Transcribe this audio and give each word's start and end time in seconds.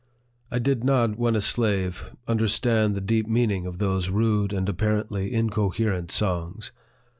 I 0.49 0.57
did 0.57 0.83
not, 0.83 1.15
when 1.19 1.35
a 1.35 1.41
slave, 1.41 2.09
understand 2.27 2.95
the 2.95 3.01
deep 3.01 3.27
mean 3.27 3.51
ing 3.51 3.67
of 3.67 3.77
those 3.77 4.09
rude 4.09 4.51
and 4.51 4.67
apparently 4.67 5.31
incoherent 5.31 6.11
songs. 6.11 6.71